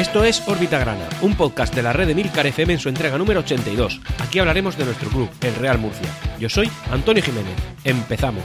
[0.00, 3.18] Esto es Órbita Grana, un podcast de la red de Milcar FM en su entrega
[3.18, 4.00] número 82.
[4.18, 6.08] Aquí hablaremos de nuestro club, el Real Murcia.
[6.38, 7.52] Yo soy Antonio Jiménez.
[7.84, 8.42] Empezamos.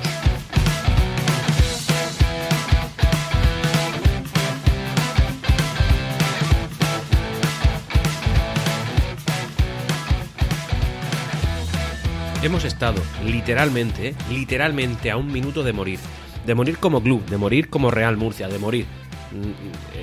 [12.44, 16.00] Hemos estado literalmente, literalmente a un minuto de morir.
[16.46, 19.05] De morir como club, de morir como Real Murcia, de morir.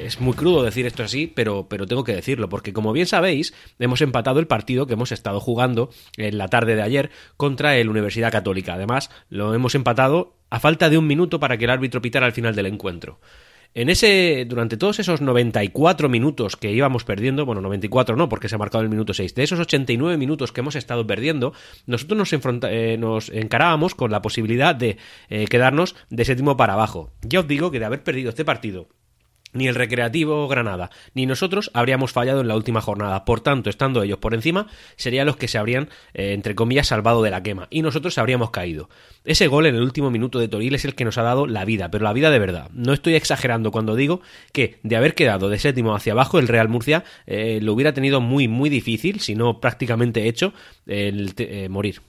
[0.04, 3.54] Es muy crudo decir esto así, pero, pero tengo que decirlo, porque como bien sabéis,
[3.78, 7.88] hemos empatado el partido que hemos estado jugando en la tarde de ayer contra el
[7.88, 8.74] Universidad Católica.
[8.74, 12.32] Además, lo hemos empatado a falta de un minuto para que el árbitro pitara al
[12.32, 13.20] final del encuentro.
[13.74, 18.56] En ese, durante todos esos 94 minutos que íbamos perdiendo, bueno, 94 no, porque se
[18.56, 21.54] ha marcado el minuto 6, de esos 89 minutos que hemos estado perdiendo,
[21.86, 24.98] nosotros nos, enfronta- eh, nos encarábamos con la posibilidad de
[25.30, 27.14] eh, quedarnos de séptimo para abajo.
[27.22, 28.88] Ya os digo que de haber perdido este partido,
[29.52, 33.24] ni el Recreativo Granada, ni nosotros habríamos fallado en la última jornada.
[33.24, 37.22] Por tanto, estando ellos por encima, serían los que se habrían, eh, entre comillas, salvado
[37.22, 37.68] de la quema.
[37.70, 38.88] Y nosotros habríamos caído.
[39.24, 41.64] Ese gol en el último minuto de Toril es el que nos ha dado la
[41.64, 42.70] vida, pero la vida de verdad.
[42.72, 44.20] No estoy exagerando cuando digo
[44.52, 48.20] que de haber quedado de séptimo hacia abajo, el Real Murcia eh, lo hubiera tenido
[48.20, 50.52] muy, muy difícil, si no prácticamente hecho,
[50.86, 52.00] el eh, morir.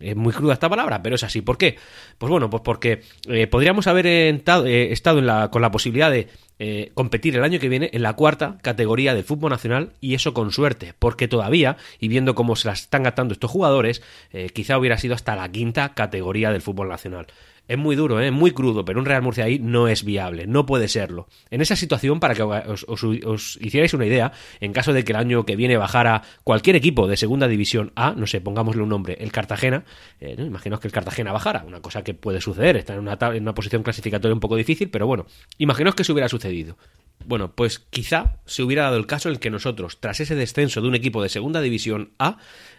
[0.00, 1.40] Es muy cruda esta palabra, pero es así.
[1.40, 1.76] ¿Por qué?
[2.18, 3.02] Pues bueno, pues porque
[3.50, 7.58] podríamos haber enta- eh, estado en la- con la posibilidad de eh, competir el año
[7.58, 11.76] que viene en la cuarta categoría del fútbol nacional y eso con suerte, porque todavía,
[11.98, 14.02] y viendo cómo se las están gastando estos jugadores,
[14.32, 17.26] eh, quizá hubiera sido hasta la quinta categoría del fútbol nacional.
[17.66, 18.30] Es muy duro, ¿eh?
[18.30, 21.28] muy crudo, pero un Real Murcia ahí no es viable, no puede serlo.
[21.50, 25.46] En esa situación, para que os, hicierais una idea, en caso de que el año
[25.46, 29.32] que viene bajara cualquier equipo de segunda división A, no sé, pongámosle un nombre, el
[29.32, 29.84] Cartagena,
[30.20, 33.42] eh, imaginaos que el Cartagena bajara, una cosa que puede suceder, está en una, en
[33.42, 35.24] una posición clasificatoria un poco difícil, pero bueno,
[35.56, 36.76] imaginaos que se hubiera sucedido.
[37.24, 40.82] Bueno, pues quizá se hubiera dado el caso en el que nosotros, tras ese descenso
[40.82, 42.36] de un equipo de segunda división A,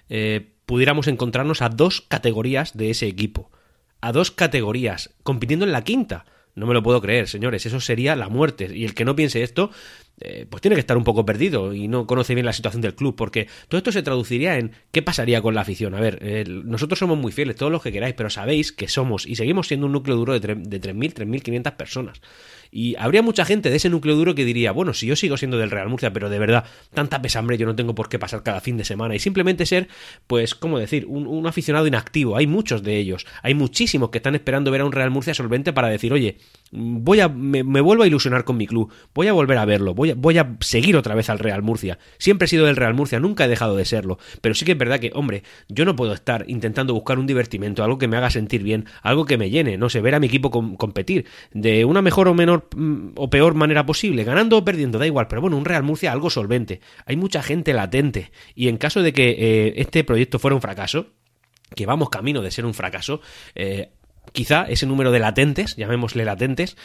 [0.10, 3.50] eh, pudiéramos encontrarnos a dos categorías de ese equipo
[4.06, 6.26] a dos categorías, compitiendo en la quinta.
[6.54, 8.70] No me lo puedo creer, señores, eso sería la muerte.
[8.72, 9.72] Y el que no piense esto,
[10.22, 12.94] eh, pues tiene que estar un poco perdido y no conoce bien la situación del
[12.94, 15.96] club, porque todo esto se traduciría en qué pasaría con la afición.
[15.96, 19.26] A ver, eh, nosotros somos muy fieles, todos los que queráis, pero sabéis que somos
[19.26, 22.22] y seguimos siendo un núcleo duro de, de 3.000, 3.500 personas.
[22.72, 25.58] Y habría mucha gente de ese núcleo duro que diría, bueno, si yo sigo siendo
[25.58, 28.62] del Real Murcia, pero de verdad, tanta pesambre yo no tengo por qué pasar cada
[28.62, 29.88] fin de semana y simplemente ser,
[30.28, 32.36] pues, ¿cómo decir?, un, un aficionado inactivo.
[32.38, 35.74] Hay muchos de ellos, hay muchísimos que están esperando ver a un Real Murcia solvente
[35.74, 36.38] para decir, oye,
[36.72, 40.12] voy a, me, vuelvo a ilusionar con mi club, voy a volver a verlo, voy
[40.12, 42.00] a, voy a seguir otra vez al Real Murcia.
[42.18, 44.78] Siempre he sido del Real Murcia, nunca he dejado de serlo, pero sí que es
[44.78, 48.30] verdad que, hombre, yo no puedo estar intentando buscar un divertimento, algo que me haga
[48.30, 51.86] sentir bien, algo que me llene, no sé, ver a mi equipo com- competir de
[51.86, 55.42] una mejor o menor mm, o peor manera posible, ganando o perdiendo, da igual, pero
[55.42, 56.82] bueno, un Real Murcia algo solvente.
[57.06, 61.08] Hay mucha gente latente y en caso de que eh, este proyecto fuera un fracaso,
[61.76, 63.22] que vamos camino de ser un fracaso,
[63.56, 63.90] eh,
[64.36, 66.78] quizá ese número de latentes, llamémosle latentes,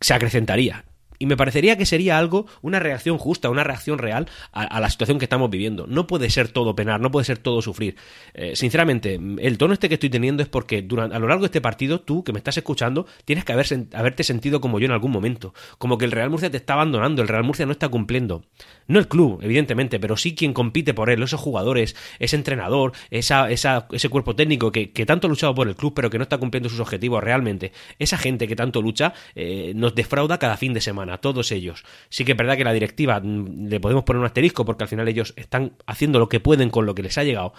[0.00, 0.84] se acrecentaría.
[1.18, 5.18] Y me parecería que sería algo, una reacción justa, una reacción real a, la situación
[5.18, 5.86] que estamos viviendo.
[5.86, 7.96] No puede ser todo penar, no puede ser todo sufrir.
[8.34, 11.46] Eh, sinceramente, el tono este que estoy teniendo es porque durante, a lo largo de
[11.46, 14.92] este partido, tú que me estás escuchando, tienes que haber, haberte sentido como yo en
[14.92, 15.54] algún momento.
[15.78, 18.44] Como que el Real Murcia te está abandonando, el Real Murcia no está cumpliendo.
[18.86, 23.50] No el club, evidentemente, pero sí quien compite por él, esos jugadores, ese entrenador, esa,
[23.50, 26.22] esa, ese cuerpo técnico que, que tanto ha luchado por el club, pero que no
[26.22, 27.72] está cumpliendo sus objetivos realmente.
[27.98, 31.84] Esa gente que tanto lucha eh, nos defrauda cada fin de semana, todos ellos.
[32.08, 34.88] Sí que es verdad que la directiva mm, le podemos poner un asterisco porque al
[34.88, 37.54] final ellos están haciendo lo que pueden con lo que les ha llegado.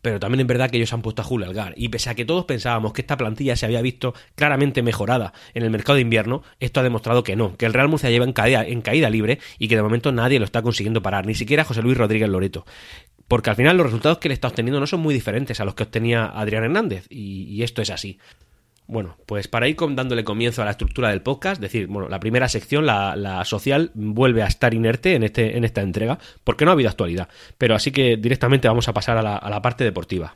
[0.00, 1.74] Pero también es verdad que ellos han puesto a Julio Algar.
[1.76, 5.64] Y pese a que todos pensábamos que esta plantilla se había visto claramente mejorada en
[5.64, 8.32] el mercado de invierno, esto ha demostrado que no, que el Real Murcia lleva en
[8.32, 11.64] caída, en caída libre y que de momento nadie lo está consiguiendo parar, ni siquiera
[11.64, 12.64] José Luis Rodríguez Loreto.
[13.26, 15.74] Porque al final los resultados que le está obteniendo no son muy diferentes a los
[15.74, 18.18] que obtenía Adrián Hernández, y esto es así.
[18.88, 22.48] Bueno, pues para ir dándole comienzo a la estructura del podcast, decir, bueno, la primera
[22.48, 26.74] sección, la, social, vuelve a estar inerte en, este, en esta entrega, porque no ha
[26.74, 27.28] habido actualidad.
[27.58, 30.34] Pero así que directamente vamos a pasar a la parte deportiva.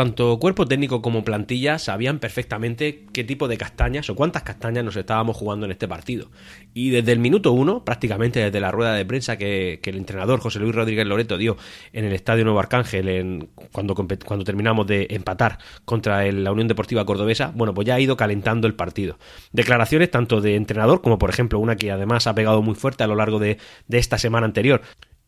[0.00, 4.96] Tanto cuerpo técnico como plantilla sabían perfectamente qué tipo de castañas o cuántas castañas nos
[4.96, 6.30] estábamos jugando en este partido.
[6.72, 10.58] Y desde el minuto uno, prácticamente desde la rueda de prensa que, el entrenador José
[10.58, 11.58] Luis Rodríguez Loreto dio
[11.92, 13.94] en el Estadio Nuevo Arcángel en, cuando,
[14.42, 18.74] terminamos de empatar contra la Unión Deportiva Cordobesa, bueno, pues ya ha ido calentando el
[18.74, 19.18] partido.
[19.52, 23.06] Declaraciones tanto de entrenador como, por ejemplo, una que además ha pegado muy fuerte a
[23.06, 23.58] lo largo de
[23.90, 24.80] esta semana anterior,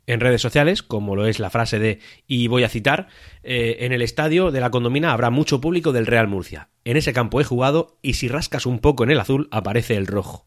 [0.06, 3.08] en redes sociales, como lo es la frase de, y voy a citar,
[3.42, 6.68] eh, en el estadio de la condomina habrá mucho público del Real Murcia.
[6.84, 10.06] En ese campo he jugado y si rascas un poco en el azul aparece el
[10.06, 10.46] rojo.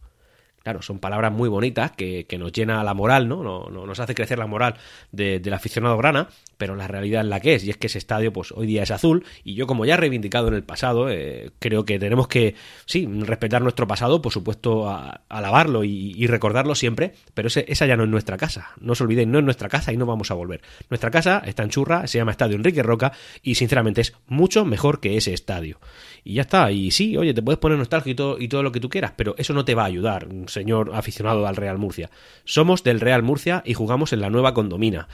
[0.65, 3.44] Claro, son palabras muy bonitas que, nos llena la moral, ¿no?
[3.44, 4.73] No, Nos hace crecer la moral
[5.12, 6.27] del aficionado grana,
[6.57, 8.81] pero la realidad es la que es, y es que ese estadio, pues hoy día
[8.81, 12.27] es azul, y yo, como ya he reivindicado en el pasado, eh, creo que tenemos
[12.27, 12.56] que,
[12.88, 14.89] sí, respetar nuestro pasado, por supuesto,
[15.29, 18.69] alabarlo y, recordarlo siempre, pero esa ya no es nuestra casa.
[18.79, 20.62] No os olvidéis, no es nuestra casa y no vamos a volver.
[20.89, 23.12] Nuestra casa está en Churra, se llama Estadio Enrique Roca,
[23.44, 25.79] y sinceramente es mucho mejor que ese estadio.
[26.27, 28.89] Y ya está, y sí, oye, te puedes poner nostálgico y todo lo que tú
[28.89, 32.10] quieras, pero eso no te va a ayudar señor aficionado al Real Murcia.
[32.45, 35.07] Somos del Real Murcia y jugamos en la nueva condomina.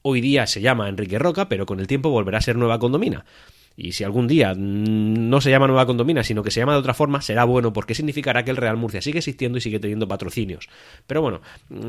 [0.00, 3.26] Hoy día se llama Enrique Roca, pero con el tiempo volverá a ser nueva condomina.
[3.76, 6.94] Y si algún día no se llama Nueva Condomina, sino que se llama de otra
[6.94, 10.68] forma, será bueno porque significará que el Real Murcia sigue existiendo y sigue teniendo patrocinios.
[11.06, 11.40] Pero bueno,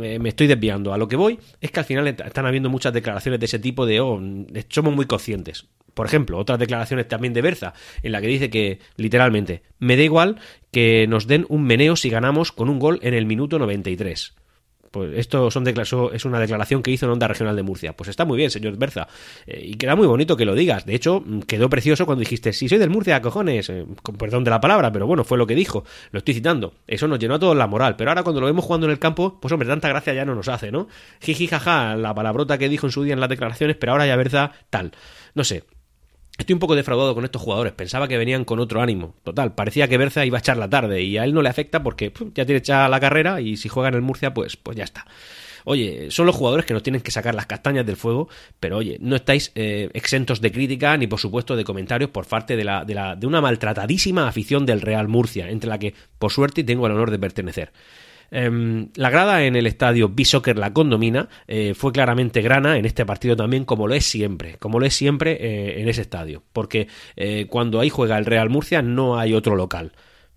[0.01, 0.93] eh, me estoy desviando.
[0.93, 3.85] A lo que voy es que al final están habiendo muchas declaraciones de ese tipo
[3.85, 4.19] de, oh,
[4.69, 5.67] somos muy conscientes.
[5.93, 7.73] Por ejemplo, otras declaraciones también de Berza,
[8.03, 10.37] en la que dice que, literalmente, me da igual
[10.71, 14.35] que nos den un meneo si ganamos con un gol en el minuto 93.
[14.95, 17.91] Pues esto son es una declaración que hizo en Onda Regional de Murcia.
[17.97, 19.09] Pues está muy bien, señor Berza.
[19.45, 20.85] Eh, y queda muy bonito que lo digas.
[20.85, 23.69] De hecho, mm, quedó precioso cuando dijiste, si soy del Murcia, cojones.
[23.69, 25.83] Eh, con perdón de la palabra, pero bueno, fue lo que dijo.
[26.11, 26.75] Lo estoy citando.
[26.87, 27.97] Eso nos llenó a todos la moral.
[27.97, 30.33] Pero ahora cuando lo vemos jugando en el campo, pues hombre, tanta gracia ya no
[30.33, 30.87] nos hace, ¿no?
[31.19, 34.15] Jiji, jaja, la palabrota que dijo en su día en las declaraciones, pero ahora ya
[34.15, 34.93] Berza, tal.
[35.33, 35.65] No sé,
[36.37, 37.73] Estoy un poco defraudado con estos jugadores.
[37.73, 39.15] Pensaba que venían con otro ánimo.
[39.23, 41.81] Total, parecía que Berza iba a echar la tarde y a él no le afecta
[41.81, 44.83] porque ya tiene echada la carrera y si juega en el Murcia, pues, pues ya
[44.83, 45.05] está.
[45.63, 48.29] Oye, son los jugadores que nos tienen que sacar las castañas del fuego,
[48.59, 52.55] pero oye, no estáis eh, exentos de crítica ni por supuesto de comentarios por parte
[52.55, 56.31] de, la, de, la, de una maltratadísima afición del Real Murcia, entre la que por
[56.31, 57.71] suerte tengo el honor de pertenecer.
[58.31, 63.05] Em, la grada en el estadio B-Soccer La Condomina eh, fue claramente grana en este
[63.05, 66.87] partido también, como lo es siempre, como lo es siempre eh, en ese estadio, porque
[67.15, 69.91] eh, cuando ahí juega el Real Murcia no hay otro local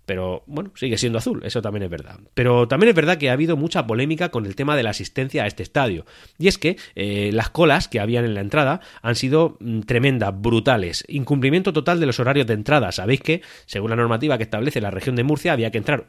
[0.09, 2.19] pero bueno, sigue siendo azul, eso también es verdad.
[2.33, 5.43] Pero también es verdad que ha habido mucha polémica con el tema de la asistencia
[5.43, 6.03] a este estadio.
[6.39, 10.33] Y es que eh, las colas que habían en la entrada han sido mm, tremendas,
[10.33, 11.05] brutales.
[11.07, 12.91] Incumplimiento total de los horarios de entrada.
[12.91, 16.05] Sabéis que, según la normativa que establece la región de Murcia, había que entrar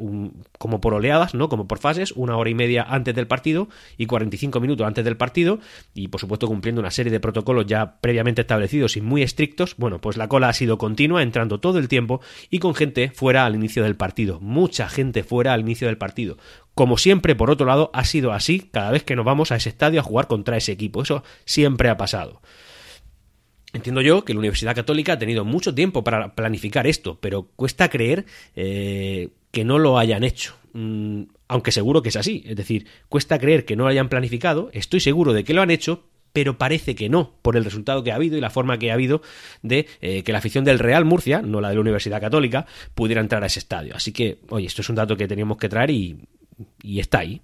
[0.57, 1.51] como por oleadas, ¿no?
[1.51, 3.69] Como por fases, una hora y media antes del partido
[3.99, 5.59] y 45 minutos antes del partido.
[5.93, 9.75] Y por supuesto cumpliendo una serie de protocolos ya previamente establecidos y muy estrictos.
[9.77, 13.45] Bueno, pues la cola ha sido continua, entrando todo el tiempo y con gente fuera
[13.45, 16.39] al inicio del partido, mucha gente fuera al inicio del partido.
[16.75, 19.69] Como siempre, por otro lado, ha sido así cada vez que nos vamos a ese
[19.69, 21.03] estadio a jugar contra ese equipo.
[21.03, 22.41] Eso siempre ha pasado.
[23.73, 27.89] Entiendo yo que la Universidad Católica ha tenido mucho tiempo para planificar esto, pero cuesta
[27.89, 28.27] creer
[28.57, 30.55] eh, que no lo hayan hecho.
[30.73, 32.43] Mm, aunque seguro que es así.
[32.47, 34.71] Es decir, cuesta creer que no lo hayan planificado.
[34.73, 38.13] Estoy seguro de que lo han hecho, pero parece que no, por el resultado que
[38.13, 39.23] ha habido y la forma que ha habido
[39.63, 43.21] de eh, que la afición del Real Murcia, no la de la Universidad Católica, pudiera
[43.21, 43.95] entrar a ese estadio.
[43.95, 46.19] Así que, oye, esto es un dato que teníamos que traer y,
[46.85, 47.41] está ahí.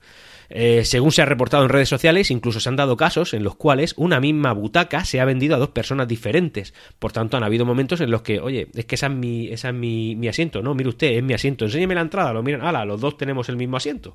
[0.48, 3.56] Eh, según se ha reportado en redes sociales, incluso se han dado casos en los
[3.56, 6.72] cuales una misma butaca se ha vendido a dos personas diferentes.
[7.00, 9.70] Por tanto, han habido momentos en los que, oye, es que esa es mi, esa
[9.70, 10.74] es mi, mi asiento, ¿no?
[10.74, 13.56] Mire usted, es mi asiento, enséñeme la entrada, lo miran, ala, los dos tenemos el
[13.56, 14.14] mismo asiento.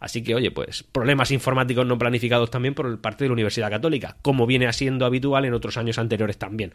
[0.00, 4.16] Así que, oye, pues problemas informáticos no planificados también por parte de la Universidad Católica,
[4.22, 6.72] como viene siendo habitual en otros años anteriores también.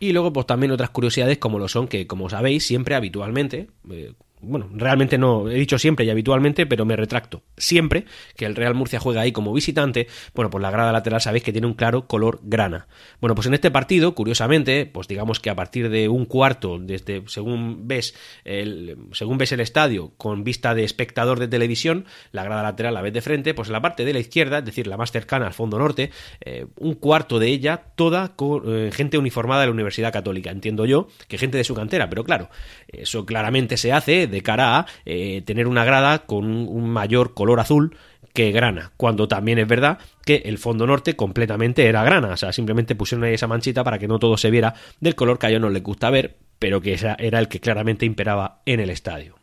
[0.00, 4.12] Y luego, pues también otras curiosidades como lo son que, como sabéis, siempre habitualmente, eh,
[4.44, 7.42] bueno, realmente no, he dicho siempre y habitualmente, pero me retracto.
[7.56, 8.04] Siempre
[8.36, 11.52] que el Real Murcia juega ahí como visitante, bueno, pues la grada lateral sabéis que
[11.52, 12.86] tiene un claro color grana.
[13.20, 17.22] Bueno, pues en este partido, curiosamente, pues digamos que a partir de un cuarto, desde
[17.26, 22.62] según ves el, según ves el estadio con vista de espectador de televisión, la grada
[22.62, 24.96] lateral la ves de frente, pues en la parte de la izquierda, es decir, la
[24.96, 26.10] más cercana al fondo norte,
[26.40, 30.50] eh, un cuarto de ella, toda con eh, gente uniformada de la Universidad Católica.
[30.50, 32.50] Entiendo yo que gente de su cantera, pero claro,
[32.88, 37.60] eso claramente se hace de cara a eh, tener una grada con un mayor color
[37.60, 37.96] azul
[38.34, 42.52] que grana, cuando también es verdad que el fondo norte completamente era grana, o sea,
[42.52, 45.50] simplemente pusieron ahí esa manchita para que no todo se viera del color que a
[45.50, 49.36] ellos no les gusta ver, pero que era el que claramente imperaba en el estadio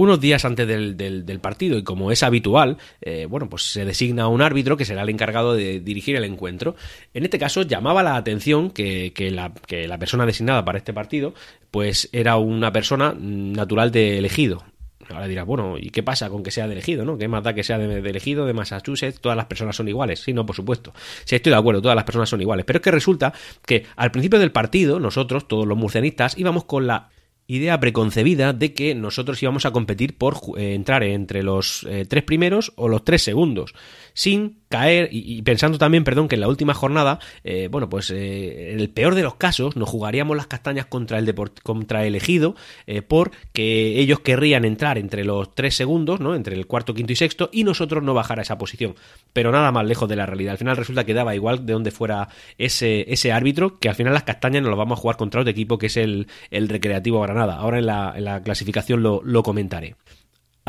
[0.00, 4.40] unos días antes del, partido y como es habitual, eh, bueno, pues se designa un
[4.40, 6.74] árbitro que será el encargado de dirigir el encuentro.
[7.12, 11.34] En este caso llamaba la atención que, la, que la persona designada para este partido
[11.70, 14.64] pues era una persona natural de elegido,
[15.08, 17.18] Ahora dirá, bueno, ¿y qué pasa con que sea de elegido, no?
[17.18, 19.20] ¿Qué más da que sea de, elegido, de Massachusetts?
[19.20, 20.20] Todas las personas son iguales.
[20.20, 20.92] Sí, no, por supuesto.
[21.24, 22.64] Sí, estoy de acuerdo, todas las personas son iguales.
[22.64, 23.32] Pero es que resulta
[23.66, 27.08] que al principio del partido, nosotros, todos los murcianistas, íbamos con la
[27.50, 32.22] idea preconcebida de que nosotros íbamos a competir por eh, entrar entre los eh, tres
[32.22, 33.74] primeros o los tres segundos,
[34.14, 38.72] sin caer y, pensando también, perdón, que en la última jornada, eh, bueno, pues eh,
[38.72, 41.34] en el peor de los casos nos jugaríamos las castañas contra el,
[41.64, 42.54] contra el elegido
[42.86, 46.36] eh, porque ellos querrían entrar entre los tres segundos, ¿no?
[46.36, 48.94] Entre el cuarto, quinto y sexto y nosotros no bajar a esa posición.
[49.32, 50.52] Pero nada más lejos de la realidad.
[50.52, 54.14] Al final resulta que daba igual de donde fuera ese, ese árbitro, que al final
[54.14, 57.20] las castañas nos lo vamos a jugar contra otro equipo que es el, el Recreativo
[57.20, 57.56] Granada.
[57.56, 59.96] Ahora en la, en la clasificación lo, lo comentaré.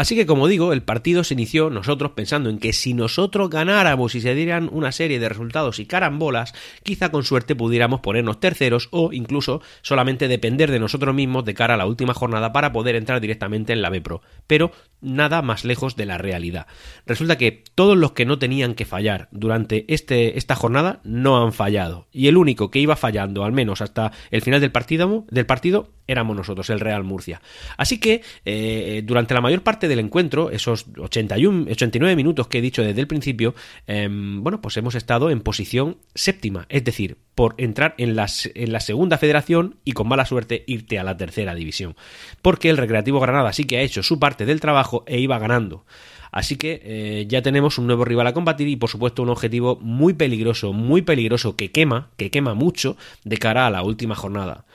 [0.01, 4.15] Así que como digo, el partido se inició nosotros pensando en que si nosotros ganáramos
[4.15, 8.89] y se dieran una serie de resultados y carambolas, quizá con suerte pudiéramos ponernos terceros
[8.89, 12.95] o incluso solamente depender de nosotros mismos de cara a la última jornada para poder
[12.95, 14.23] entrar directamente en la B Pro.
[14.47, 16.65] Pero nada más lejos de la realidad.
[17.05, 21.53] Resulta que todos los que no tenían que fallar durante este, esta jornada no han
[21.53, 22.07] fallado.
[22.11, 25.91] Y el único que iba fallando, al menos hasta el final del partido, del partido
[26.11, 27.41] éramos nosotros, el Real Murcia.
[27.77, 32.61] Así que eh, durante la mayor parte del encuentro, esos 81, 89 minutos que he
[32.61, 33.55] dicho desde el principio,
[33.87, 38.79] em, bueno, pues hemos estado en posición séptima, es decir, por entrar en, en la
[38.79, 41.95] segunda federación y con mala suerte irte a la tercera división.
[42.41, 45.85] Porque el Recreativo Granada sí que ha hecho su parte del trabajo e iba ganando.
[46.31, 49.77] Así que eh, ya tenemos un nuevo rival a combatir y por supuesto un objetivo
[49.81, 54.65] muy peligroso, muy peligroso que quema, que quema mucho de cara a la última jornada.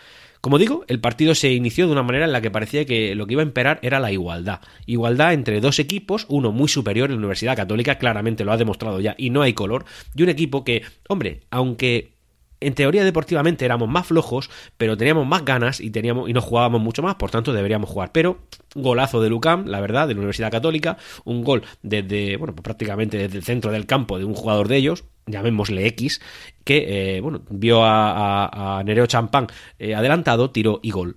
[0.40, 3.26] Como digo, el partido se inició de una manera en la que parecía que lo
[3.26, 4.60] que iba a imperar era la igualdad.
[4.86, 9.14] Igualdad entre dos equipos, uno muy superior, la Universidad Católica claramente lo ha demostrado ya
[9.18, 12.15] y no hay color, y un equipo que, hombre, aunque
[12.60, 16.80] en teoría deportivamente éramos más flojos, pero teníamos más ganas y teníamos y nos jugábamos
[16.80, 18.12] mucho más, por tanto deberíamos jugar.
[18.12, 18.38] Pero
[18.74, 23.18] golazo de Lucam, la verdad, de la Universidad Católica, un gol desde, bueno, pues prácticamente
[23.18, 26.20] desde el centro del campo de un jugador de ellos, llamémosle X,
[26.64, 29.48] que, eh, bueno, vio a, Nereo Champán
[29.78, 31.16] eh, adelantado, tiró y gol.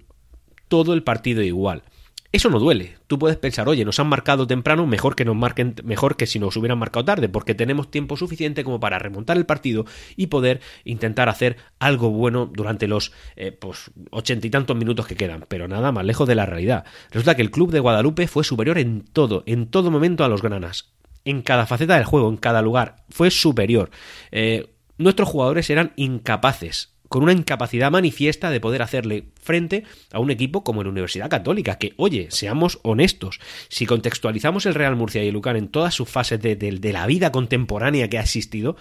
[0.67, 1.83] Todo el partido igual.
[2.31, 2.97] Eso no duele.
[3.07, 6.37] Tú puedes pensar, oye, nos han marcado temprano, mejor que nos marquen, mejor que si
[6.37, 10.61] nos hubieran marcado tarde, porque tenemos tiempo suficiente como para remontar el partido y poder
[10.83, 15.45] intentar hacer algo bueno durante los eh, pues, ochenta y tantos minutos que quedan.
[15.47, 16.85] Pero nada más lejos de la realidad.
[17.09, 20.43] Resulta que el club de Guadalupe fue superior en todo, en todo momento a los
[20.43, 20.93] granas.
[21.25, 23.89] En cada faceta del juego, en cada lugar, fue superior.
[24.31, 24.69] Eh,
[24.99, 30.63] nuestros jugadores eran incapaces con una incapacidad manifiesta de poder hacerle frente a un equipo
[30.63, 35.33] como la Universidad Católica, que, oye, seamos honestos, si contextualizamos el Real Murcia y el
[35.33, 38.77] Lucan en todas sus fases de, de la vida contemporánea que ha existido,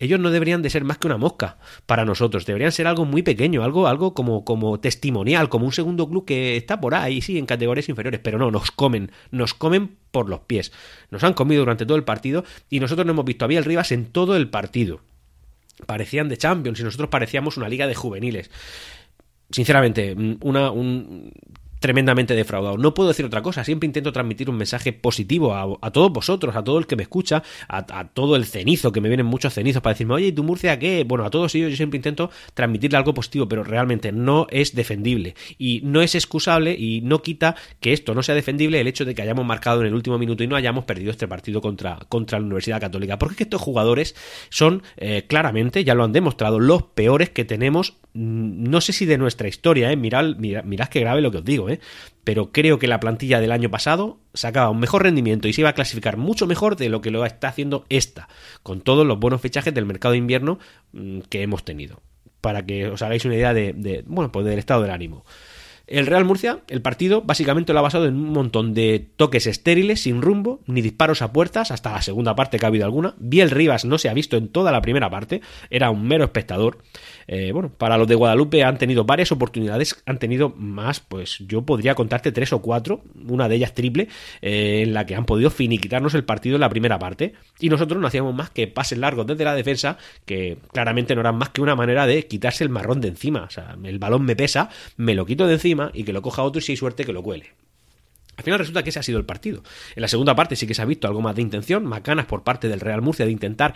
[0.00, 3.22] ellos no deberían de ser más que una mosca para nosotros, deberían ser algo muy
[3.22, 7.38] pequeño, algo, algo como, como testimonial, como un segundo club que está por ahí, sí,
[7.38, 10.72] en categorías inferiores, pero no, nos comen, nos comen por los pies.
[11.10, 13.90] Nos han comido durante todo el partido y nosotros no hemos visto a Biel Rivas
[13.92, 15.00] en todo el partido
[15.86, 18.50] parecían de Champions y nosotros parecíamos una liga de juveniles.
[19.50, 21.32] Sinceramente, una, un,
[21.80, 22.76] tremendamente defraudado.
[22.76, 26.64] No puedo decir otra cosa, siempre intento transmitir un mensaje positivo a, todos vosotros, a
[26.64, 29.94] todo el que me escucha, a, todo el cenizo, que me vienen muchos cenizos para
[29.94, 31.04] decirme, oye, ¿y tu Murcia qué?
[31.04, 35.34] Bueno, a todos ellos yo siempre intento transmitirle algo positivo, pero realmente no es defendible
[35.58, 39.14] y no es excusable y no quita que esto no sea defendible el hecho de
[39.14, 42.38] que hayamos marcado en el último minuto y no hayamos perdido este partido contra, contra
[42.38, 43.18] la Universidad Católica.
[43.18, 44.14] Porque es que estos jugadores
[44.50, 49.06] son eh, claramente, ya lo han demostrado, los peores que tenemos Mm, no sé si
[49.06, 49.96] de nuestra historia, ¿eh?
[49.96, 51.80] mirad, mirad, que grave lo que os digo, ¿eh?
[52.24, 55.70] pero creo que la plantilla del año pasado sacaba un mejor rendimiento y se iba
[55.70, 58.28] a clasificar mucho mejor de lo que lo está haciendo esta,
[58.62, 60.58] con todos los buenos fichajes del mercado de invierno
[60.92, 62.02] mm, que hemos tenido,
[62.40, 65.24] para que os hagáis una idea de, bueno, pues del estado del ánimo.
[65.88, 70.02] El Real Murcia, el partido, básicamente lo ha basado en un montón de toques estériles,
[70.02, 73.14] sin rumbo, ni disparos a puertas, hasta la segunda parte que ha habido alguna.
[73.16, 75.40] Biel Rivas no se ha visto en toda la primera parte,
[75.70, 76.78] era un mero espectador.
[77.26, 81.62] Eh, bueno, para los de Guadalupe han tenido varias oportunidades, han tenido más, pues yo
[81.62, 84.08] podría contarte tres o cuatro, una de ellas triple,
[84.42, 87.32] eh, en la que han podido finiquitarnos el partido en la primera parte.
[87.60, 91.36] Y nosotros no hacíamos más que pases largos desde la defensa, que claramente no eran
[91.36, 93.44] más que una manera de quitarse el marrón de encima.
[93.44, 94.68] O sea, el balón me pesa,
[94.98, 97.12] me lo quito de encima y que lo coja otro y si hay suerte que
[97.12, 97.52] lo cuele.
[98.38, 99.64] Al final resulta que ese ha sido el partido.
[99.96, 102.44] En la segunda parte sí que se ha visto algo más de intención, macanas por
[102.44, 103.74] parte del Real Murcia de intentar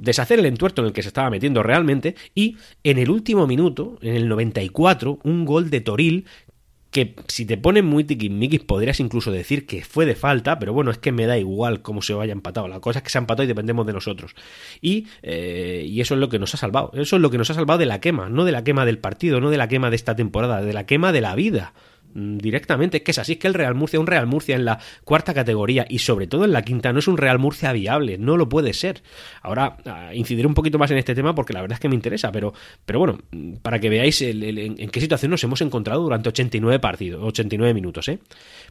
[0.00, 3.98] deshacer el entuerto en el que se estaba metiendo realmente y en el último minuto,
[4.00, 6.24] en el 94, un gol de Toril
[6.90, 10.90] que si te ponen muy tiquismiquis podrías incluso decir que fue de falta, pero bueno,
[10.90, 12.66] es que me da igual cómo se vaya empatado.
[12.68, 14.34] La cosa es que se ha empatado y dependemos de nosotros.
[14.80, 16.90] Y, eh, y eso es lo que nos ha salvado.
[16.94, 18.98] Eso es lo que nos ha salvado de la quema, no de la quema del
[18.98, 21.74] partido, no de la quema de esta temporada, de la quema de la vida
[22.14, 22.98] directamente.
[22.98, 25.34] Es que es así, es que el Real Murcia, un Real Murcia en la cuarta
[25.34, 28.48] categoría y sobre todo en la quinta, no es un Real Murcia viable, no lo
[28.48, 29.02] puede ser.
[29.42, 31.94] Ahora ah, incidiré un poquito más en este tema porque la verdad es que me
[31.94, 32.52] interesa, pero,
[32.84, 37.22] pero bueno, mm, para que veáis en qué situación nos hemos encontrado durante 89 partidos,
[37.22, 38.08] 89 minutos.
[38.08, 38.18] ¿eh?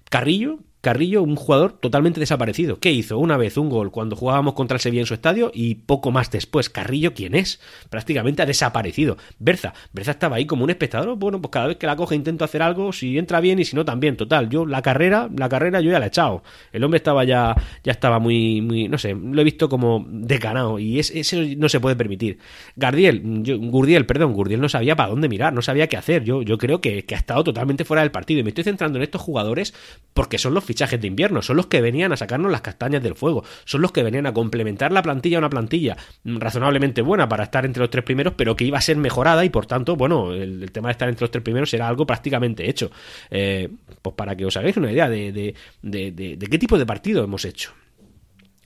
[0.09, 2.79] Carrillo Carrillo, un jugador totalmente desaparecido.
[2.79, 3.17] ¿Qué hizo?
[3.17, 6.29] Una vez un gol cuando jugábamos contra el Sevilla en su estadio y poco más
[6.29, 6.69] después.
[6.69, 7.59] Carrillo, ¿quién es?
[7.89, 9.17] Prácticamente ha desaparecido.
[9.39, 11.17] Berza, Berza estaba ahí como un espectador.
[11.17, 13.75] Bueno, pues cada vez que la coge intento hacer algo, si entra bien y si
[13.75, 14.15] no también.
[14.15, 16.43] Total, yo la carrera, la carrera yo ya la he echado.
[16.71, 20.79] El hombre estaba ya, ya estaba muy, muy, no sé, lo he visto como decanado
[20.79, 22.39] y es, eso no se puede permitir.
[22.75, 23.21] Gardiel,
[23.69, 26.23] Gurdiel, perdón, Gurdiel no sabía para dónde mirar, no sabía qué hacer.
[26.23, 28.97] Yo, yo creo que, que ha estado totalmente fuera del partido y me estoy centrando
[28.97, 29.73] en estos jugadores
[30.13, 33.15] porque son los fichajes de invierno, son los que venían a sacarnos las castañas del
[33.15, 37.65] fuego, son los que venían a complementar la plantilla, una plantilla razonablemente buena para estar
[37.65, 40.71] entre los tres primeros, pero que iba a ser mejorada y por tanto, bueno, el,
[40.71, 42.91] tema de estar entre los tres primeros era algo prácticamente hecho.
[43.29, 43.69] Eh,
[44.01, 47.73] pues para que os hagáis una idea de, de qué tipo de partido hemos hecho.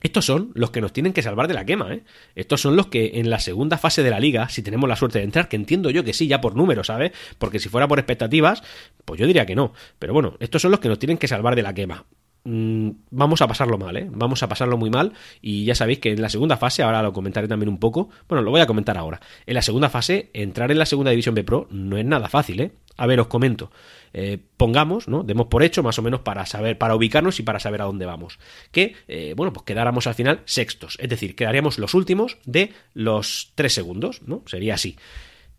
[0.02, 2.02] Estos son los que nos tienen que salvar de la quema, ¿eh?
[2.34, 5.20] Estos son los que en la segunda fase de la liga, si tenemos la suerte
[5.20, 7.12] de entrar, que entiendo yo que sí, ya por números, ¿sabes?
[7.38, 8.64] Porque si fuera por expectativas,
[9.04, 9.72] pues yo diría que no.
[10.00, 12.04] Pero bueno, estos son los que nos tienen que salvar de la quema.
[12.44, 14.08] Mm, vamos a pasarlo mal, ¿eh?
[14.10, 17.12] Vamos a pasarlo muy mal y ya sabéis que en la segunda fase, ahora lo
[17.12, 19.20] comentaré también un poco, bueno, lo voy a comentar ahora.
[19.46, 22.60] En la segunda fase, entrar en la segunda división B Pro no es nada fácil,
[22.60, 22.72] ¿eh?
[22.96, 23.70] A ver, os comento.
[24.12, 25.22] Eh, pongamos, ¿no?
[25.22, 28.06] Demos por hecho más o menos para saber, para ubicarnos y para saber a dónde
[28.06, 28.38] vamos.
[28.70, 33.52] Que, eh, bueno, pues quedáramos al final sextos, es decir, quedaríamos los últimos de los
[33.54, 34.42] tres segundos, ¿no?
[34.46, 34.96] Sería así.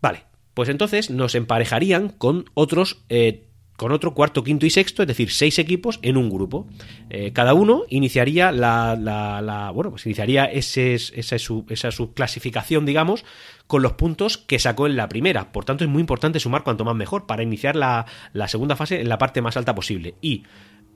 [0.01, 3.45] Vale, pues entonces nos emparejarían con otros eh,
[3.77, 6.68] con otro cuarto, quinto y sexto, es decir, seis equipos en un grupo.
[7.10, 13.25] Eh, cada uno iniciaría la, bueno, pues iniciaría ese, esa, esa subclasificación, digamos,
[13.68, 15.51] con los puntos que sacó en la primera.
[15.51, 19.01] Por tanto, es muy importante sumar cuanto más mejor para iniciar la, la segunda fase
[19.01, 20.15] en la parte más alta posible.
[20.22, 20.44] Y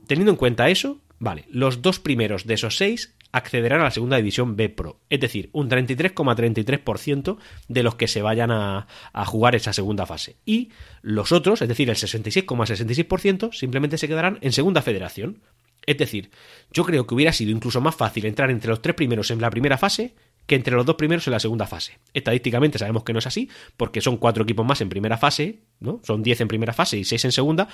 [0.06, 4.18] teniendo en cuenta eso, vale, los dos primeros de esos seis accederán a la segunda
[4.18, 5.00] división B Pro.
[5.10, 8.88] Es decir, un 33,33% de los que se vayan a,
[9.26, 10.38] jugar esa segunda fase.
[10.46, 15.42] Y los otros, es decir, el 66,66%, simplemente se quedarán en segunda federación.
[15.86, 16.32] Es decir,
[16.72, 19.50] yo creo que hubiera sido incluso más fácil entrar entre los tres primeros en la
[19.50, 20.16] primera fase
[20.48, 22.00] que entre los dos primeros en la segunda fase.
[22.14, 26.00] Estadísticamente sabemos que no es así, porque son cuatro equipos más en primera fase, ¿no?
[26.04, 27.68] Son 10 en primera fase y 6 en segunda,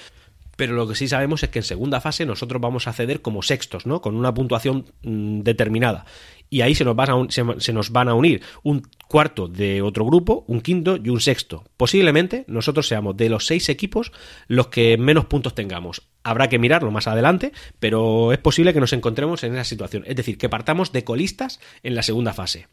[0.55, 3.41] pero lo que sí sabemos es que en segunda fase nosotros vamos a acceder como
[3.41, 4.01] sextos, ¿no?
[4.01, 6.05] Con una puntuación mm, determinada.
[6.49, 10.05] Y ahí se nos, van a se, nos van a unir un cuarto de otro
[10.05, 11.63] grupo, un quinto y un sexto.
[11.77, 14.11] Posiblemente nosotros seamos de los seis equipos
[14.47, 16.03] los que menos puntos tengamos.
[16.23, 20.03] Habrá que mirarlo más adelante, pero es posible que nos encontremos en esa situación.
[20.05, 22.67] Es decir, que partamos de colistas en la segunda fase.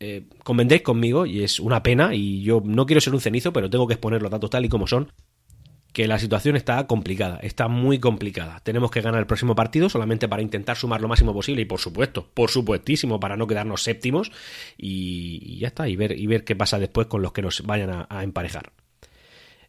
[0.00, 3.68] Eh, convendréis conmigo, y es una pena, y yo no quiero ser un cenizo, pero
[3.68, 5.12] tengo que exponer los datos tal y como son,
[5.98, 8.60] que la situación está complicada, está muy complicada.
[8.60, 11.80] Tenemos que ganar el próximo partido solamente para intentar sumar lo máximo posible y por
[11.80, 14.30] supuesto, por supuestísimo, para no quedarnos séptimos
[14.76, 18.06] y, ya está, y ver, y ver qué pasa después con los que nos vayan
[18.08, 18.70] a emparejar.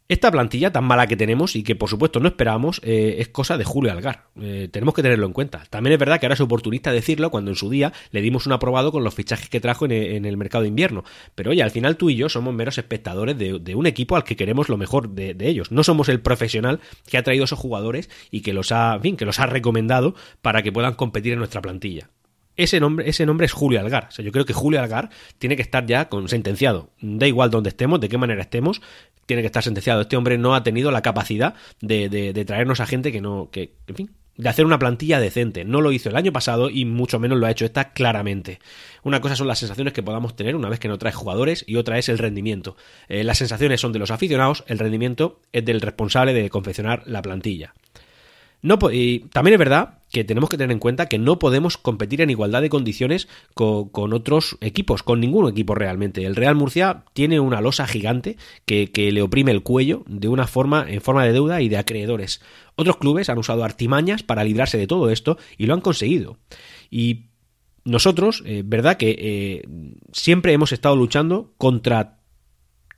[0.09, 3.59] Esta plantilla tan mala que tenemos y que por supuesto no esperábamos eh, es cosa
[3.59, 4.23] de Julio Algar.
[4.41, 5.65] Eh, tenemos que tenerlo en cuenta.
[5.69, 8.53] También es verdad que ahora es oportunista decirlo cuando en su día le dimos un
[8.53, 11.03] aprobado con los fichajes que trajo en, el mercado de invierno.
[11.35, 14.35] Pero oye, al final tú y yo somos meros espectadores de, un equipo al que
[14.35, 15.71] queremos lo mejor de, ellos.
[15.71, 19.39] No somos el profesional que ha traído esos jugadores y que los ha, que los
[19.39, 22.09] ha recomendado para que puedan competir en nuestra plantilla
[22.55, 24.07] ese nombre, ese nombre es Julio Algar.
[24.09, 26.89] O sea, yo creo que Julio Algar tiene que estar ya con, sentenciado.
[26.99, 28.81] Da igual dónde estemos, de qué manera estemos,
[29.29, 30.01] tiene que estar sentenciado.
[30.01, 33.75] Este hombre no ha tenido la capacidad de, de, traernos a gente que no, que,
[33.85, 35.65] en fin, de hacer una plantilla decente.
[35.65, 38.57] No lo hizo el año pasado y mucho menos lo ha hecho esta claramente.
[39.03, 41.75] Una cosa son las sensaciones que podamos tener una vez que no trae jugadores y
[41.75, 42.75] otra es el rendimiento.
[43.07, 47.21] Eh, las sensaciones son de los aficionados, el rendimiento es del responsable de confeccionar la
[47.21, 47.75] plantilla.
[48.61, 52.29] No, también es verdad que tenemos que tener en cuenta que no podemos competir en
[52.29, 56.25] igualdad de condiciones con, otros equipos, con ningún equipo realmente.
[56.25, 60.47] El Real Murcia tiene una losa gigante que, que, le oprime el cuello de una
[60.47, 62.41] forma, en forma de deuda y de acreedores.
[62.75, 66.37] Otros clubes han usado artimañas para librarse de todo esto y lo han conseguido.
[66.89, 67.27] Y
[67.85, 69.67] nosotros, eh, verdad que eh,
[70.11, 72.19] siempre hemos estado luchando contra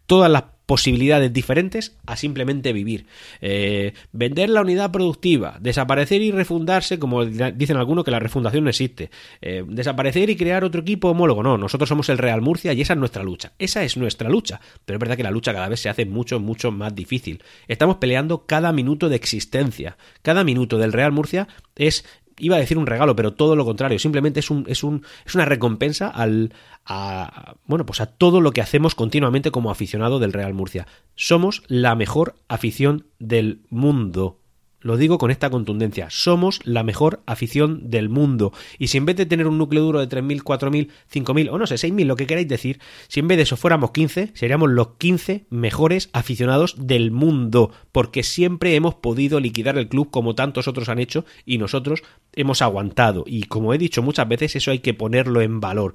[0.06, 3.06] todas las posibilidades diferentes a simplemente vivir.
[3.42, 8.70] Eh, vender la unidad productiva, desaparecer y refundarse, como dicen algunos que la refundación no
[8.70, 9.12] existe.
[9.42, 11.44] Eh, desaparecer y crear otro equipo homólogo.
[11.44, 13.52] No, nosotros somos el Real Murcia y esa es nuestra lucha.
[13.60, 14.62] Esa es nuestra lucha.
[14.86, 17.44] Pero es verdad que la lucha cada vez se hace mucho, mucho más difícil.
[17.68, 19.98] Estamos peleando cada minuto de existencia.
[20.22, 22.06] Cada minuto del Real Murcia es
[22.42, 25.36] iba a decir un regalo, pero todo lo contrario, simplemente es un, es un, es
[25.36, 26.54] una recompensa al,
[26.86, 30.88] a, bueno, pues a todo lo que hacemos continuamente como aficionado del Real Murcia.
[31.16, 34.41] Somos la mejor afición del mundo.
[34.82, 36.08] Lo digo con esta contundencia.
[36.10, 38.52] Somos la mejor afición del mundo.
[38.80, 41.68] Y si en vez de tener un núcleo duro de 3.000, 4.000, 5.000 o no
[41.68, 44.96] sé, 6.000, lo que queráis decir, si en vez de eso fuéramos 15, seríamos los
[44.98, 47.72] 15 mejores aficionados del mundo.
[47.92, 52.02] Porque siempre hemos podido liquidar el club como tantos otros han hecho y nosotros
[52.34, 53.24] hemos aguantado.
[53.28, 55.94] Y como he dicho muchas veces, eso hay que ponerlo en valor.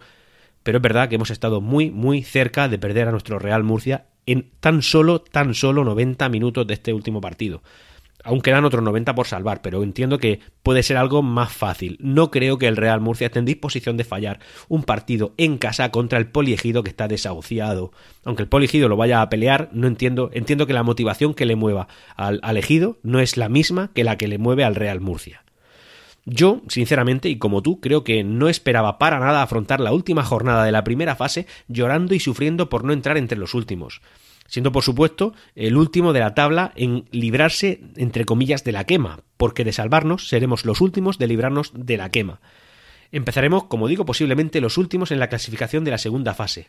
[0.63, 4.07] Pero es verdad que hemos estado muy, muy cerca de perder a nuestro Real Murcia
[4.27, 7.63] en tan solo, tan solo 90 minutos de este último partido
[8.25, 11.99] aún quedan otros 90 por salvar, pero entiendo que puede ser algo más fácil.
[12.01, 15.91] No creo que el Real Murcia esté en disposición de fallar un partido en casa
[15.91, 17.93] contra el Poliegido que está desahuciado.
[18.25, 21.57] Aunque el Poliegido lo vaya a pelear, no entiendo, entiendo que la motivación que le
[21.57, 25.01] mueva al, al Ejido no es la misma que la que le mueve al Real
[25.01, 25.43] Murcia.
[26.29, 30.65] Yo, sinceramente, y como tú, creo que no esperaba para nada afrontar la última jornada
[30.65, 34.01] de la primera fase llorando y sufriendo por no entrar entre los últimos
[34.49, 39.21] siendo por supuesto el último de la tabla en librarse, entre comillas, de la quema,
[39.37, 42.41] porque de salvarnos seremos los últimos de librarnos de la quema.
[43.13, 46.69] Empezaremos, como digo, posiblemente los últimos en la clasificación de la segunda fase.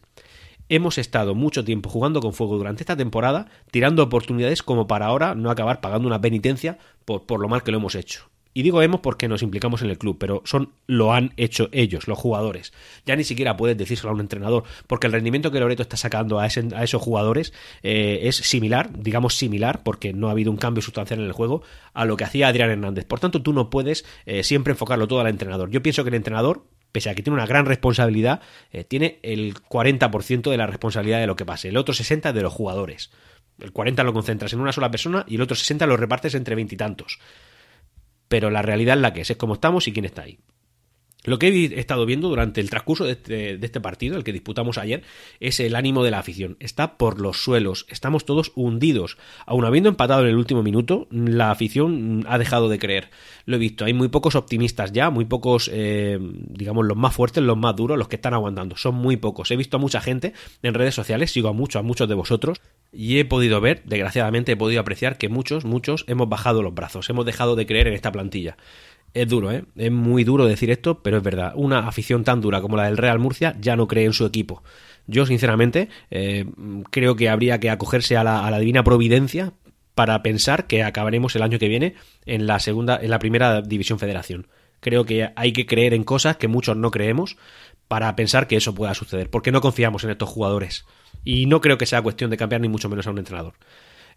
[0.70, 5.34] Hemos estado mucho tiempo jugando con fuego durante esta temporada, tirando oportunidades como para ahora
[5.34, 8.30] no acabar pagando una penitencia por, por lo mal que lo hemos hecho.
[8.58, 12.08] Y digo hemos porque nos implicamos en el club, pero son lo han hecho ellos,
[12.08, 12.74] los jugadores.
[13.06, 16.40] Ya ni siquiera puedes decírselo a un entrenador, porque el rendimiento que Loreto está sacando
[16.40, 21.20] a, esos jugadores eh, es similar, digamos similar, porque no ha habido un cambio sustancial
[21.20, 21.62] en el juego,
[21.94, 23.06] a lo que hacía Adrián Hernández.
[23.06, 25.70] Por tanto, tú no puedes eh, siempre enfocarlo todo al entrenador.
[25.70, 28.42] Yo pienso que el entrenador, pese a que tiene una gran responsabilidad,
[28.72, 32.42] eh, tiene el 40% de la responsabilidad de lo que pase, el otro 60% de
[32.42, 33.12] los jugadores.
[33.60, 36.56] El 40 lo concentras en una sola persona y el otro 60 lo repartes entre
[36.56, 37.20] veintitantos
[38.28, 40.40] pero la realidad es la que es, es como estamos y quién está ahí.
[41.28, 44.32] Lo que he estado viendo durante el transcurso de este, de este, partido, el que
[44.32, 45.04] disputamos ayer,
[45.42, 46.56] es el ánimo de la afición.
[46.62, 49.18] Está por los suelos, estamos todos hundidos.
[49.46, 53.10] Aun habiendo empatado en el último minuto, la afición ha dejado de creer.
[53.46, 57.44] Lo he visto, hay muy pocos optimistas ya, muy pocos, eh, digamos, los más fuertes,
[57.44, 58.78] los más duros, los que están aguantando.
[58.78, 59.52] Son muy pocos.
[59.52, 60.32] He visto a mucha gente
[60.64, 62.62] en redes sociales, sigo a muchos, a muchos de vosotros,
[62.94, 67.10] y he podido ver, desgraciadamente he podido apreciar que muchos, muchos hemos bajado los brazos,
[67.10, 68.56] hemos dejado de creer en esta plantilla.
[69.14, 69.66] Es duro, ¿eh?
[69.76, 71.54] Es muy duro decir esto, pero es verdad.
[71.56, 74.64] Una afición tan dura como la del Real Murcia ya no cree en su equipo.
[75.08, 76.46] Yo, sinceramente, eh,
[76.92, 79.54] creo que habría que acogerse a la, divina providencia
[79.96, 83.98] para pensar que acabaremos el año que viene en la segunda, en la primera división
[83.98, 84.48] federación.
[84.82, 87.38] Creo que hay que creer en cosas que muchos no creemos
[87.88, 90.86] para pensar que eso pueda suceder, porque no confiamos en estos jugadores.
[91.24, 93.54] Y no creo que sea cuestión de cambiar ni mucho menos a un entrenador.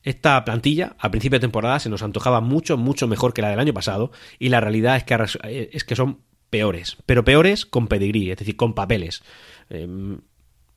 [0.03, 3.61] Esta plantilla a principio de temporada se nos antojaba mucho, mucho mejor que la del
[3.61, 7.87] año pasado y la realidad es que, eh, es que son peores, pero peores con
[7.87, 9.23] pedigrí, es decir, con papeles.
[9.69, 10.21] Em,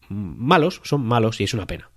[0.09, 1.89] malos, son malos y es una pena.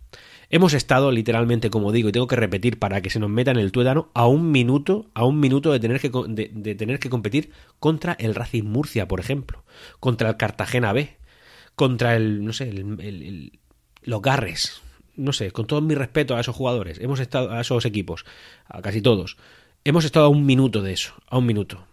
[0.49, 3.59] Hemos estado literalmente, como digo, y tengo que repetir para que se nos meta en
[3.59, 7.51] el tuétano, a un minuto, a un minuto de tener que, de, tener que competir
[7.81, 9.65] contra el Racing Murcia, por ejemplo,
[9.99, 11.17] contra el Cartagena B,
[11.75, 13.59] contra el, no sé, el,
[14.03, 14.83] los Garres,
[15.17, 18.25] no sé, con todo mi respeto a esos jugadores, hemos estado a esos equipos,
[18.67, 19.37] a casi todos,
[19.85, 21.87] hemos estado a un minuto de eso, a un minuto.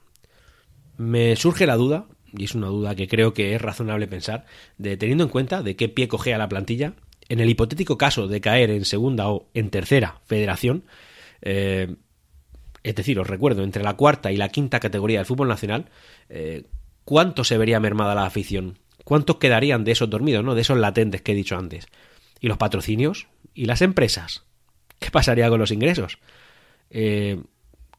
[0.98, 2.06] Me surge la duda,
[2.38, 4.46] y es una duda que creo que es razonable pensar,
[4.78, 6.94] de teniendo en cuenta de qué pie cogea la plantilla,
[7.30, 10.84] en el hipotético caso de caer en segunda o en tercera federación,
[11.42, 11.96] eh,
[12.84, 15.86] es decir, os recuerdo, entre la cuarta y la quinta categoría del fútbol nacional,
[16.30, 16.64] eh,
[17.06, 18.78] ¿cuánto se vería mermada la afición?
[19.04, 20.56] ¿Cuántos quedarían de esos dormidos, ¿no?
[20.56, 21.88] de esos latentes que he dicho antes?
[22.44, 23.28] ¿Y los patrocinios?
[23.54, 24.44] ¿Y las empresas?
[25.00, 26.20] ¿Qué pasaría con los ingresos?
[26.90, 27.42] Eh,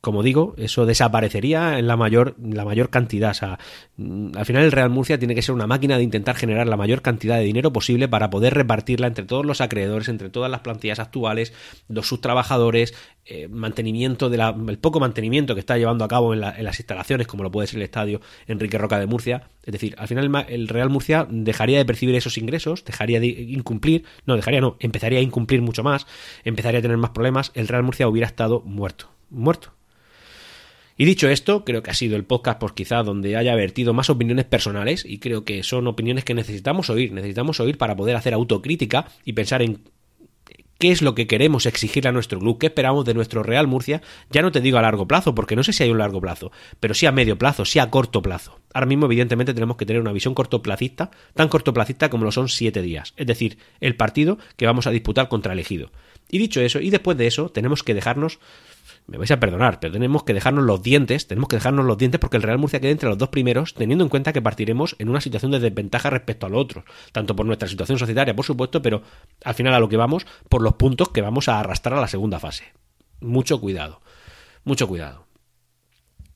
[0.04, 3.30] como digo, eso desaparecería en la mayor, la mayor cantidad.
[3.30, 3.58] O sea,
[3.96, 6.76] mm, al final el Real Murcia tiene que ser una máquina de intentar generar la
[6.76, 10.60] mayor cantidad de dinero posible para poder repartirla entre todos los acreedores, entre todas las
[10.60, 11.54] plantillas actuales,
[11.88, 12.92] los subtrabajadores,
[13.24, 17.26] eh, mantenimiento de la, el poco mantenimiento que está llevando a cabo en, las instalaciones,
[17.26, 19.48] como lo puede ser el estadio Enrique Roca de Murcia.
[19.64, 24.04] Es decir, al final el, Real Murcia dejaría de percibir esos ingresos, dejaría de incumplir,
[24.26, 26.06] no, dejaría no, empezaría a incumplir mucho más,
[26.44, 29.72] empezaría a tener más problemas, el Real Murcia hubiera estado muerto, muerto.
[30.96, 34.10] Y dicho esto, creo que ha sido el podcast, pues quizá donde haya vertido más
[34.10, 38.32] opiniones personales y creo que son opiniones que necesitamos oír, necesitamos oír para poder hacer
[38.32, 39.80] autocrítica y pensar en
[40.78, 44.02] qué es lo que queremos exigir a nuestro club, qué esperamos de nuestro Real Murcia,
[44.30, 46.52] ya no te digo a largo plazo, porque no sé si hay un largo plazo,
[46.78, 48.60] pero sí a medio plazo, sí a corto plazo.
[48.72, 52.82] Ahora mismo, evidentemente, tenemos que tener una visión cortoplacista, tan cortoplacista como lo son siete
[52.82, 55.90] días, es decir, el partido que vamos a disputar contra el ejido.
[56.30, 58.38] Y dicho eso, y después de eso, tenemos que dejarnos
[59.06, 62.18] me vais a perdonar, pero tenemos que dejarnos los dientes, tenemos que dejarnos los dientes
[62.18, 65.10] porque el Real Murcia queda entre los dos primeros, teniendo en cuenta que partiremos en
[65.10, 69.02] una situación de desventaja respecto al otro, tanto por nuestra situación societaria, por supuesto, pero
[69.44, 72.08] al final a lo que vamos, por los puntos que vamos a arrastrar a la
[72.08, 72.64] segunda fase.
[73.20, 74.00] Mucho cuidado,
[74.64, 75.23] mucho cuidado.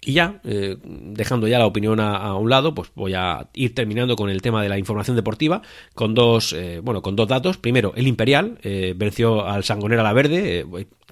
[0.01, 4.15] Y ya, eh, dejando ya la opinión a, un lado, pues voy a ir terminando
[4.15, 5.61] con el tema de la información deportiva,
[5.95, 7.59] con dos, eh, bueno, con dos datos.
[7.59, 10.65] Primero, el Imperial eh, venció al Sangonera La Verde,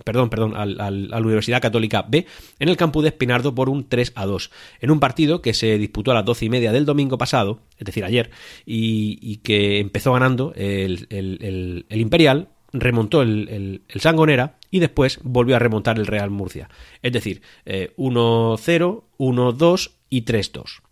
[0.04, 2.26] perdón, perdón, al, a la Universidad Católica B
[2.60, 5.78] en el campus de Espinardo por un 3 a 2, en un partido que se
[5.78, 8.30] disputó a las doce y media del domingo pasado, es decir, ayer,
[8.64, 16.06] y, que empezó ganando el, Imperial remontó el, Sangonera y después volvió a remontar el
[16.06, 16.68] Real Murcia.
[17.02, 20.82] Es decir, 1-0, 1-2 y 3-2.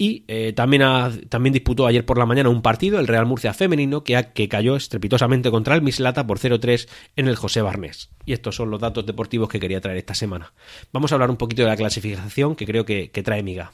[0.00, 4.48] Y eh, también, disputó ayer por la mañana un partido, el Real Murcia femenino, que,
[4.48, 8.08] cayó estrepitosamente contra el Mislata por 0-3 en el José Barnés.
[8.24, 10.52] Y estos son los datos deportivos que quería traer esta semana.
[10.92, 13.72] Vamos a hablar un poquito de la clasificación que creo que trae Miga.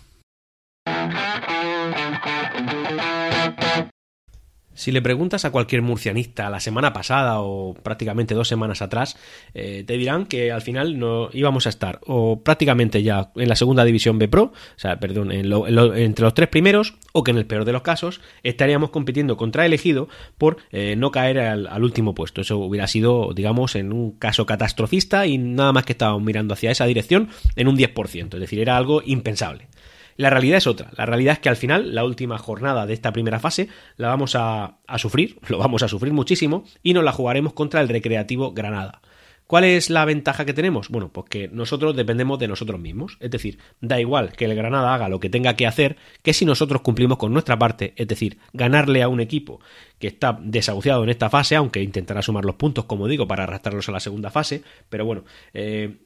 [4.75, 9.17] Si le preguntas a cualquier murcianista la semana pasada o prácticamente dos semanas atrás,
[9.55, 13.57] eh, te dirán que al final no íbamos a estar o prácticamente ya en la
[13.57, 17.47] segunda división B Pro, o sea, perdón, entre los tres primeros, o que en el
[17.47, 20.09] peor de los casos estaríamos compitiendo contra elegido
[20.39, 22.41] por eh, no caer al, al, último puesto.
[22.41, 26.71] Eso hubiera sido, digamos, en un caso catastrofista y nada más que estábamos mirando hacia
[26.71, 29.69] esa dirección en un 10%, es decir, era algo impensable.
[30.17, 30.91] La realidad es otra.
[30.97, 34.35] La realidad es que al final, la última jornada de esta primera fase, la vamos
[34.37, 39.01] a, sufrir, lo vamos a sufrir muchísimo, y nos la jugaremos contra el Recreativo Granada.
[39.47, 40.89] ¿Cuál es la ventaja que tenemos?
[40.89, 43.19] Bueno, pues que nosotros dependemos de nosotros mismos.
[43.21, 46.47] Es decir, da igual que el Granada haga lo que tenga que hacer, que si
[46.47, 49.61] nosotros cumplimos con nuestra parte, es decir, ganarle a un equipo
[49.99, 53.87] que está desahuciado en esta fase, aunque intentará sumar los puntos, como digo, para arrastrarlos
[53.91, 54.63] a la segunda fase.
[54.89, 55.99] Pero bueno, eh,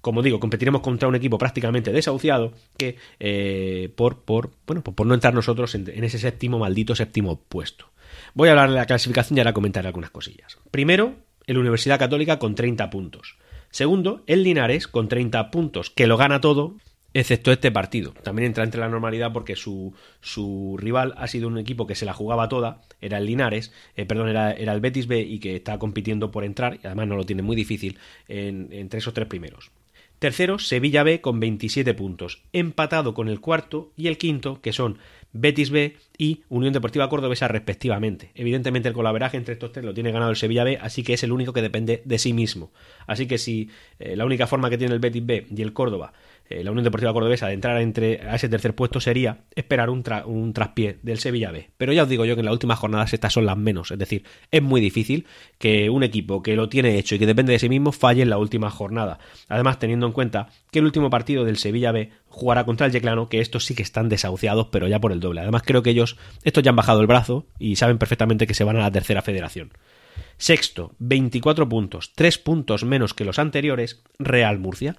[0.00, 5.14] como digo, competiremos contra un equipo prácticamente desahuciado que eh, por, por, bueno, por no
[5.14, 7.86] entrar nosotros en, ese séptimo, maldito séptimo puesto.
[8.34, 10.58] Voy a hablar de la clasificación y ahora comentaré algunas cosillas.
[10.70, 11.14] Primero,
[11.46, 13.36] el Universidad Católica con 30 puntos.
[13.70, 16.76] Segundo, el Linares con 30 puntos, que lo gana todo,
[17.14, 18.12] excepto este partido.
[18.22, 22.04] También entra entre la normalidad porque su, su rival ha sido un equipo que se
[22.04, 25.56] la jugaba toda, era el Linares, eh, perdón, era, era, el Betis B y que
[25.56, 29.26] está compitiendo por entrar, y además no lo tiene muy difícil, en, entre esos tres
[29.26, 29.70] primeros.
[30.20, 34.98] Tercero, Sevilla B con 27 puntos, empatado con el cuarto y el quinto, que son
[35.32, 38.30] Betis B y Unión Deportiva Cordobesa respectivamente.
[38.34, 41.22] Evidentemente el colaveraje entre estos tres lo tiene ganado el Sevilla B, así que es
[41.22, 42.70] el único que depende de sí mismo.
[43.06, 46.12] Así que si eh, la única forma que tiene el Betis B y el Córdoba
[46.50, 50.02] eh, la Unión Deportiva Cordobesa de entrar entre, a ese tercer puesto sería esperar un,
[50.26, 51.70] un traspié del Sevilla B.
[51.76, 53.92] Pero ya os digo yo que en las últimas jornadas estas son las menos.
[53.92, 55.26] Es decir, es muy difícil
[55.58, 58.30] que un equipo que lo tiene hecho y que depende de sí mismo falle en
[58.30, 59.20] la última jornada.
[59.48, 63.28] Además, teniendo en cuenta que el último partido del Sevilla B jugará contra el Yeclano,
[63.28, 65.42] que estos sí que están desahuciados, pero ya por el doble.
[65.42, 68.64] Además, creo que ellos, estos ya han bajado el brazo y saben perfectamente que se
[68.64, 69.70] van a la tercera federación.
[70.36, 74.96] Sexto, 24 puntos, 3 puntos menos que los anteriores, Real Murcia.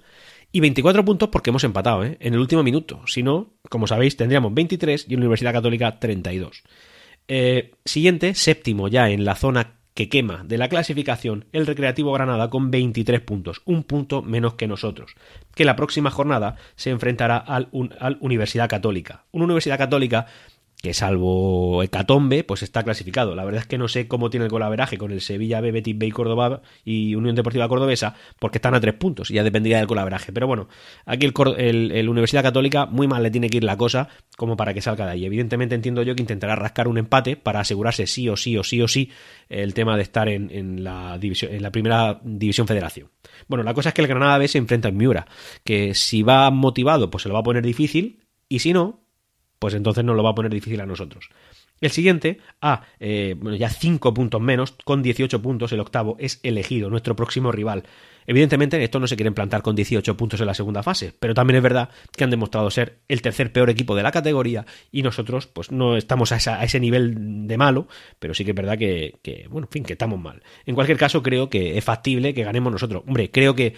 [0.52, 2.18] Y 24 puntos porque hemos empatado, ¿eh?
[2.20, 3.00] En el último minuto.
[3.06, 6.62] Si no, como sabéis, tendríamos 23 y Universidad Católica 32.
[7.26, 12.48] Eh, siguiente, séptimo ya en la zona que quema de la clasificación, el Recreativo Granada
[12.50, 15.14] con 23 puntos, un punto menos que nosotros,
[15.54, 19.24] que la próxima jornada se enfrentará al, al Universidad Católica.
[19.32, 20.26] Una Universidad Católica
[20.82, 23.36] que salvo Hecatombe, pues está clasificado.
[23.36, 25.96] La verdad es que no sé cómo tiene el colaveraje con el Sevilla B, Betis
[25.96, 29.78] B y Córdoba y Unión Deportiva Cordobesa, porque están a tres puntos y ya dependería
[29.78, 30.32] del colaveraje.
[30.32, 30.68] Pero bueno,
[31.06, 34.82] aquí el, Universidad Católica muy mal le tiene que ir la cosa como para que
[34.82, 35.24] salga de ahí.
[35.24, 38.82] Evidentemente entiendo yo que intentará rascar un empate para asegurarse sí o sí o sí
[38.82, 39.12] o sí
[39.48, 43.08] el tema de estar en, la, división, en la primera división federación.
[43.46, 45.28] Bueno, la cosa es que el Granada B se enfrenta en Miura,
[45.62, 48.18] que si va motivado pues se lo va a poner difícil
[48.48, 49.01] y si no,
[49.62, 51.30] pues entonces nos lo va a poner difícil a nosotros.
[51.80, 56.90] El siguiente, a eh, ya 5 puntos menos, con 18 puntos, el octavo es elegido,
[56.90, 57.84] nuestro próximo rival.
[58.26, 61.58] Evidentemente, esto no se quieren plantar con 18 puntos en la segunda fase, pero también
[61.58, 65.46] es verdad que han demostrado ser el tercer peor equipo de la categoría y nosotros,
[65.46, 67.86] pues no estamos a, ese nivel de malo,
[68.18, 70.42] pero sí que es verdad que, que, bueno, en fin, que estamos mal.
[70.66, 73.04] En cualquier caso, creo que es factible que ganemos nosotros.
[73.06, 73.76] Hombre, creo que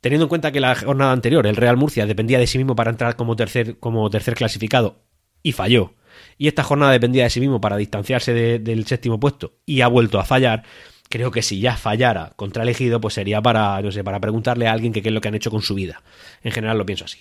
[0.00, 2.90] teniendo en cuenta que la jornada anterior el Real Murcia dependía de sí mismo para
[2.90, 5.08] entrar como tercer, como tercer clasificado
[5.42, 5.94] y falló.
[6.38, 10.18] Y esta jornada dependía de sí mismo para distanciarse del séptimo puesto y ha vuelto
[10.18, 10.64] a fallar.
[11.08, 14.72] Creo que si ya fallara contra elegido, pues sería para, no sé, para preguntarle a
[14.72, 16.02] alguien qué es lo que han hecho con su vida.
[16.42, 17.18] En general lo pienso así.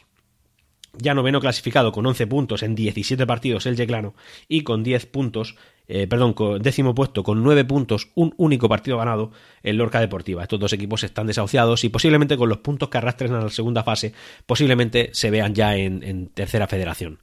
[0.98, 4.16] ya noveno clasificado con 11 puntos en 17 partidos el Yeclano
[4.48, 5.56] y con 10 puntos,
[5.88, 9.32] eh, perdón, con décimo puesto con 9 puntos, un único partido ganado
[9.64, 10.44] el Lorca Deportiva.
[10.44, 13.84] Estos dos equipos están desahuciados y posiblemente con los puntos que arrastren a la segunda
[13.84, 14.14] fase,
[14.46, 17.20] posiblemente se vean ya en tercera federación.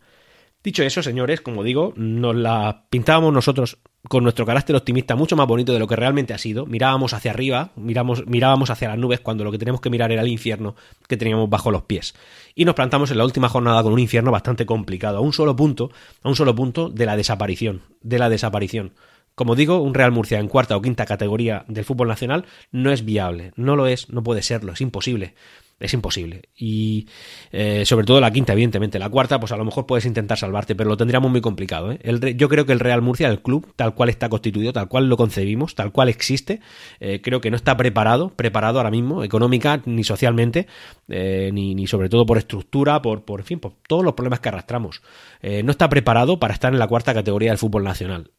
[0.67, 5.47] Dicho eso, señores, como digo, nos la pintábamos nosotros con nuestro carácter optimista mucho más
[5.47, 6.67] bonito de lo que realmente ha sido.
[6.67, 10.29] Mirábamos hacia arriba, mirábamos hacia las nubes cuando lo que teníamos que mirar era el
[10.29, 10.75] infierno
[11.07, 12.17] que teníamos bajo los pies.
[12.57, 15.55] Y nos plantamos en la última jornada con un infierno bastante complicado, a un solo
[15.55, 15.93] punto,
[16.25, 18.93] a un solo punto de la desaparición, de la desaparición.
[19.37, 23.05] Como digo, un Real Murcia en cuarta o quinta categoría del fútbol nacional no es
[23.05, 25.35] viable, no lo es, no puede serlo, es imposible
[25.79, 26.43] es imposible.
[26.57, 27.07] Y
[27.53, 28.99] eh, sobre todo la quinta, evidentemente.
[28.99, 31.93] La cuarta, pues a lo mejor puedes intentar salvarte, pero lo tendríamos muy complicado.
[31.93, 31.99] ¿eh?
[32.03, 35.09] El, yo creo que el Real Murcia, el club, tal cual está constituido, tal cual
[35.09, 36.61] lo concebimos, tal cual existe,
[37.01, 40.67] eh, creo que no está preparado, preparado ahora mismo, económica ni socialmente,
[41.09, 44.49] eh, ni, ni, sobre todo por estructura, por, por, fin, por todos los problemas que
[44.49, 45.03] arrastramos.
[45.43, 48.31] no está preparado para estar en la cuarta categoría del fútbol nacional.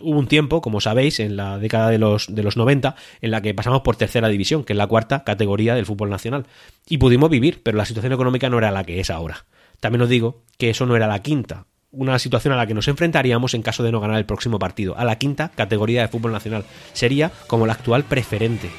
[0.00, 3.42] hubo un tiempo, como sabéis, en la década de los, de los 90, en la
[3.42, 6.46] que pasamos por tercera división, que es la cuarta categoría del fútbol nacional
[6.88, 9.44] y pudimos vivir, pero la situación económica no era la que es ahora.
[9.80, 12.88] También os digo que eso no era la quinta, una situación a la que nos
[12.88, 16.32] enfrentaríamos en caso de no ganar el próximo partido, a la quinta categoría de fútbol
[16.32, 16.64] nacional.
[16.92, 18.70] Sería como la actual preferente.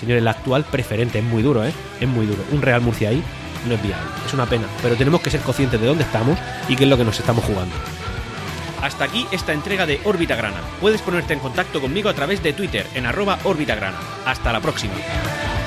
[0.00, 1.72] Señores, la actual preferente es muy duro, ¿eh?
[2.00, 2.42] Es muy duro.
[2.52, 3.22] Un Real Murcia ahí
[3.68, 4.06] no es viable.
[4.26, 6.96] Es una pena, pero tenemos que ser conscientes de dónde estamos y qué es lo
[6.96, 7.74] que nos estamos jugando.
[8.82, 10.60] Hasta aquí esta entrega de Órbita Grana.
[10.80, 13.98] Puedes ponerte en contacto conmigo a través de Twitter en arroba Órbita Grana.
[14.24, 14.94] Hasta la próxima.